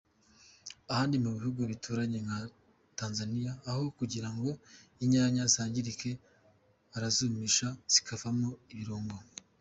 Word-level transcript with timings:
Ahandi 0.91 1.15
mu 1.23 1.29
bihugu 1.37 1.59
duturanye 1.71 2.19
nka 2.25 2.39
Tanzania 2.99 3.51
aho 3.69 3.83
kugira 3.97 4.29
ngo 4.35 4.49
inyanya 5.03 5.43
zangirike 5.53 6.09
barazumisha 6.91 7.67
zigakorwamo 7.93 8.49
ibirungo. 8.73 9.15